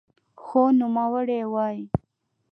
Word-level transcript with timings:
خو 0.43 0.61
نوموړی 0.79 1.39
وايي 1.53 1.79